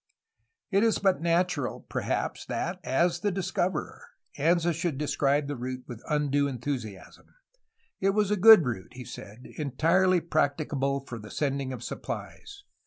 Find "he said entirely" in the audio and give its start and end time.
8.95-10.19